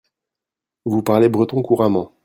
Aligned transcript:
Vous 0.83 1.03
parlez 1.03 1.29
breton 1.29 1.61
couramment. 1.61 2.11